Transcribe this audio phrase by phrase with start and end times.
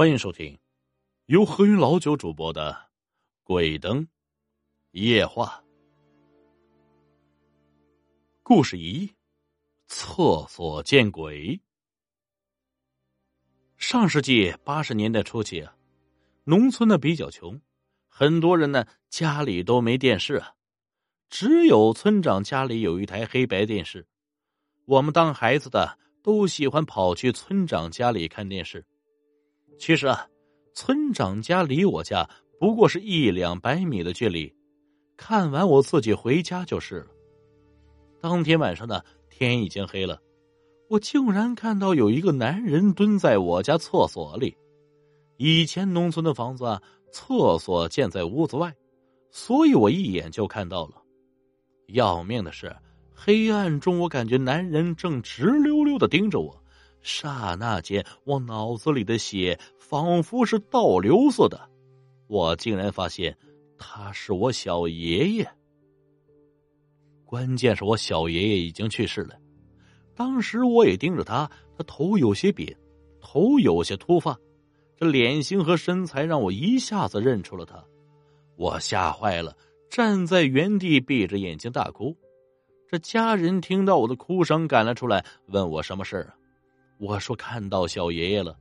[0.00, 0.58] 欢迎收听
[1.26, 2.72] 由何云老九主播的
[3.42, 4.08] 《鬼灯
[4.92, 5.62] 夜话》
[8.42, 9.12] 故事一：
[9.88, 11.60] 厕所见鬼。
[13.76, 15.76] 上世纪八十年代初期啊，
[16.44, 17.60] 农村呢比较穷，
[18.08, 20.54] 很多人呢家里都没电视啊，
[21.28, 24.06] 只有村长家里有一台黑白电视。
[24.86, 28.86] 我们当孩子的都喜欢跑去村长家里看电视。
[29.78, 30.26] 其实啊，
[30.74, 34.54] 村长家离我家不过是一两百米的距离，
[35.16, 37.06] 看完我自己回家就是了。
[38.20, 40.20] 当天晚上呢，天已经黑了，
[40.88, 44.54] 我竟然看到有一个男人蹲在我家厕所里。
[45.38, 48.74] 以前农村的房子啊，厕所建在屋子外，
[49.30, 51.02] 所以我一眼就看到了。
[51.86, 52.76] 要命的是，
[53.14, 56.62] 黑暗中我感觉男人正直溜溜的盯着我。
[57.02, 61.60] 刹那间，我脑子里的血仿佛是倒流似的，
[62.26, 63.36] 我竟然发现
[63.78, 65.50] 他是我小爷爷。
[67.24, 69.36] 关键是我小爷爷已经去世了，
[70.14, 72.76] 当时我也盯着他，他头有些扁，
[73.20, 74.38] 头有些秃发，
[74.96, 77.84] 这脸型和身材让我一下子认出了他，
[78.56, 79.56] 我吓坏了，
[79.88, 82.16] 站在原地闭着眼睛大哭。
[82.88, 86.34] 这家人听到我的哭声，赶了出来，问我什么事儿啊？
[87.00, 88.58] 我说看到小爷爷了，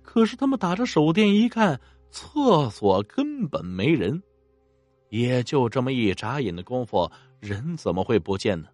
[0.00, 4.22] 可是他们打着手电一看，厕所根本没人，
[5.08, 7.10] 也就这么一眨眼的功夫，
[7.40, 8.68] 人怎么会不见呢？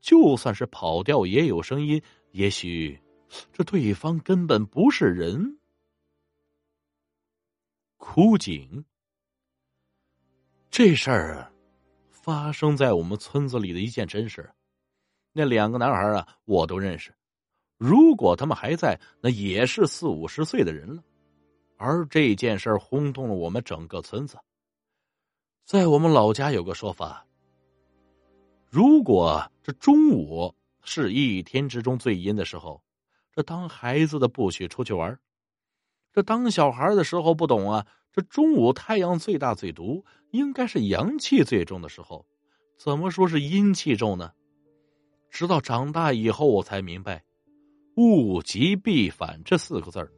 [0.00, 2.98] 就算是跑掉也有声音，也许
[3.52, 5.58] 这对方根本不是人。
[7.98, 8.82] 枯井，
[10.70, 11.52] 这事儿
[12.10, 14.48] 发生在我们村子里的一件真事。
[15.34, 17.12] 那两个男孩啊，我都认识。
[17.78, 21.02] 如果他们还在，那也是四五十岁的人了。
[21.76, 24.36] 而这件事轰动了我们整个村子。
[25.64, 27.24] 在我们老家有个说法：
[28.68, 30.52] 如果这中午
[30.82, 32.82] 是一天之中最阴的时候，
[33.32, 35.14] 这当孩子的不许出去玩；
[36.12, 42.26] 这当小孩的时候不懂啊，这中午太阳最大最毒，应该是阳气最重的时候。
[42.76, 44.32] 怎么说是阴气重呢？
[45.30, 47.22] 直到长大以后，我才明白。
[47.98, 50.08] 物极必反这四个字儿，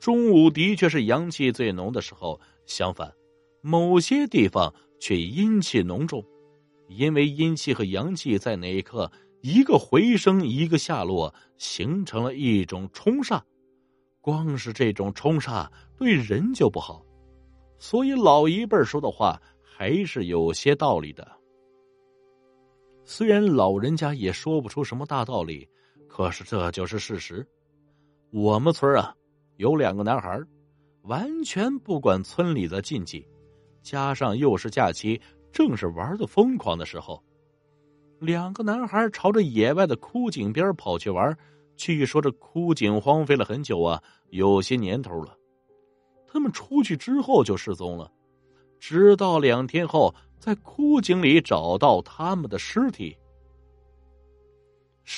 [0.00, 2.40] 中午的确是阳气最浓的时候。
[2.66, 3.10] 相反，
[3.62, 6.22] 某些地方却阴气浓重，
[6.88, 9.10] 因为阴气和阳气在那一刻
[9.42, 13.40] 一个回升，一个下落，形成了一种冲煞。
[14.20, 17.02] 光是这种冲煞对人就不好，
[17.78, 21.26] 所以老一辈说的话还是有些道理的。
[23.04, 25.66] 虽然老人家也说不出什么大道理。
[26.08, 27.46] 可是这就是事实，
[28.32, 29.14] 我们村啊
[29.56, 30.40] 有两个男孩，
[31.02, 33.24] 完全不管村里的禁忌，
[33.82, 35.20] 加上又是假期，
[35.52, 37.22] 正是玩的疯狂的时候。
[38.18, 41.36] 两个男孩朝着野外的枯井边跑去玩，
[41.76, 45.36] 据说这枯井荒废了很久啊，有些年头了。
[46.26, 48.10] 他们出去之后就失踪了，
[48.80, 53.16] 直到两天后，在枯井里找到他们的尸体。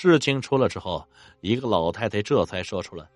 [0.02, 1.06] 事情出了之后，
[1.42, 3.10] 一个老太太这才说出来：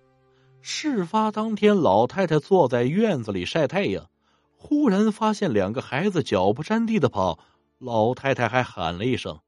[0.61, 4.07] 事发当天，老太太坐在院子里晒太阳，
[4.55, 7.39] 忽然发现两个孩子脚不沾地的跑，
[7.79, 9.39] 老太太还喊了一声，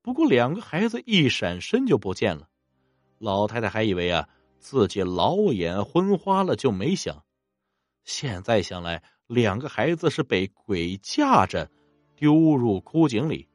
[0.00, 2.48] 不过两个孩子一闪身就不见了。
[3.18, 4.26] 老太太还以为啊
[4.58, 7.22] 自己老眼昏花了，就没想。
[8.06, 11.70] 现在想来，两个孩子是被鬼架着
[12.16, 13.46] 丢入枯井里。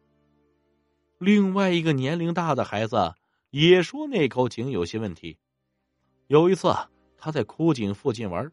[1.20, 3.14] 另外一个年龄大的孩子
[3.50, 5.38] 也说那口井有些问题。
[6.28, 6.74] 有一次，
[7.18, 8.50] 他在枯井附近玩，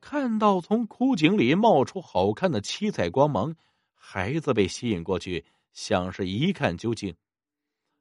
[0.00, 3.54] 看到从枯井里冒出好看的七彩光芒，
[3.94, 5.44] 孩子被吸引过去，
[5.74, 7.14] 想是一看究竟。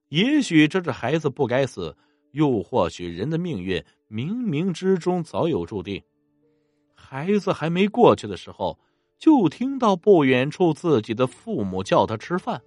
[0.08, 1.98] 也许这是孩子不该死，
[2.32, 6.02] 又或许人的命运冥冥之中早有注定。
[6.96, 8.80] 孩子还没过去的时候，
[9.18, 12.62] 就听到不远处自己的父母叫他吃饭。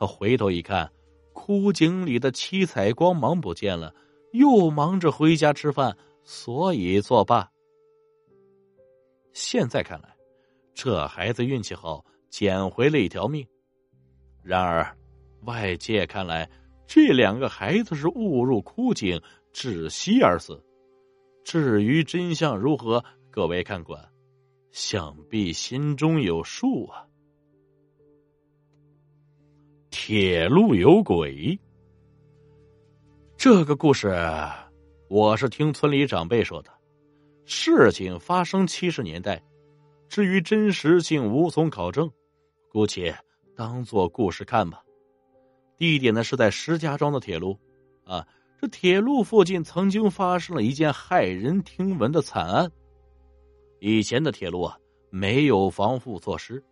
[0.00, 0.90] 他回头一看，
[1.34, 3.94] 枯井里的七彩光芒不见了，
[4.32, 5.94] 又忙着回家吃饭，
[6.24, 7.46] 所以作罢。
[9.34, 10.16] 现在看来，
[10.72, 13.46] 这孩子运气好，捡回了一条命。
[14.42, 14.96] 然而，
[15.42, 16.50] 外界看来，
[16.86, 19.20] 这两个孩子是误入枯井
[19.52, 20.58] 窒息而死。
[21.44, 24.02] 至于真相如何，各位看官，
[24.70, 27.04] 想必心中有数啊。
[29.90, 31.58] 铁路有鬼，
[33.36, 34.16] 这个故事
[35.08, 36.70] 我是听村里长辈说的。
[37.44, 39.42] 事情发生七十年代，
[40.08, 42.08] 至于真实性无从考证，
[42.70, 43.12] 姑且
[43.56, 44.80] 当做故事看吧。
[45.76, 47.58] 地点呢是在石家庄的铁路，
[48.04, 48.24] 啊，
[48.60, 52.70] 这铁路附近曾经发生了一件骇人听闻的惨案。
[53.80, 54.78] 以前的铁路啊，
[55.10, 56.62] 没有防护措施，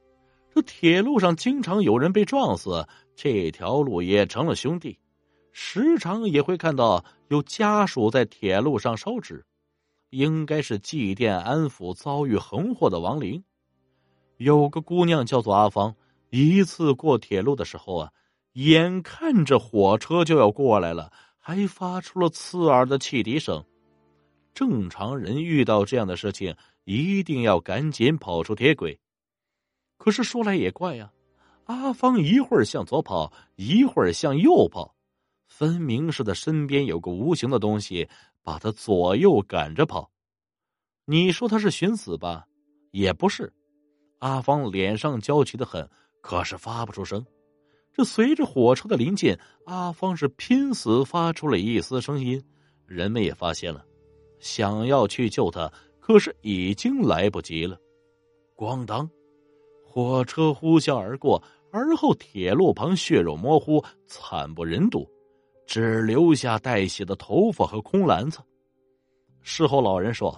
[0.55, 2.87] 这铁路上经常有人被撞死，
[3.21, 4.97] 这条路也成了兄弟。
[5.51, 9.45] 时常也会看到有家属在铁路上烧纸，
[10.11, 13.43] 应该是祭奠安抚遭遇横祸的亡灵。
[14.37, 15.97] 有个姑娘叫做阿芳，
[16.31, 18.13] 一次过铁路的时候啊，
[18.53, 23.65] 眼看着火车就要过来了，还发出了刺耳的汽笛声。
[24.55, 26.55] 正常人遇到这样的事情，
[26.85, 29.01] 一定要赶紧跑出铁轨。
[29.97, 31.11] 可是说来也怪呀，
[31.69, 34.95] 阿芳一会儿向左跑，一会儿向右跑。
[35.47, 38.09] 分明是他身边有个无形的东西，
[38.43, 40.11] 把他左右赶着跑。
[41.05, 42.47] 你说他是寻死吧？
[42.91, 43.53] 也不是。
[44.21, 45.87] 阿芳脸上焦急的很，
[46.23, 47.25] 可是发不出声。
[47.93, 49.37] 这随着火车的临近，
[49.67, 52.43] 阿芳是拼死发出了一丝声音。
[52.87, 53.85] 人们也发现了，
[54.41, 55.71] 想要去救他，
[56.01, 57.79] 可是已经来不及了。
[58.57, 59.09] 咣当，
[59.85, 65.09] 火车呼啸而过，而后铁路旁血肉模糊，惨不忍睹。
[65.67, 68.39] 只留下带血的头发和空篮子。
[69.43, 70.35] 事后老人说，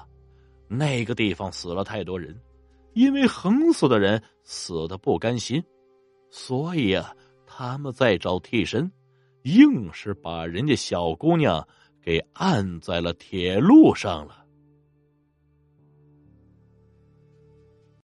[0.66, 2.36] 那个地方死了太多人，
[2.94, 5.62] 因为横死的人死的不甘心，
[6.30, 7.14] 所以啊，
[7.46, 8.90] 他们在找替身，
[9.44, 11.64] 硬是把人家小姑娘
[12.02, 14.39] 给按在了铁路上了。